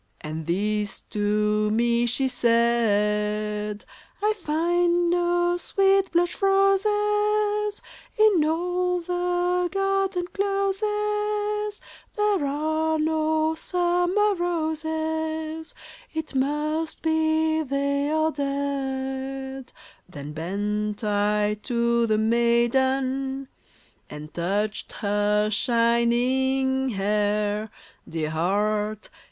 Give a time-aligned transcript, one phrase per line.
[0.21, 7.83] And this to me she said:*' I find no sweet blush roses
[8.17, 11.79] In all the garden closes:
[12.15, 15.75] There are no summer roses;
[16.11, 19.79] It must be they are dead I"
[20.09, 23.49] Then bent I to the maiden
[24.09, 27.69] And touched her shining hair—
[28.09, 29.11] Dear heart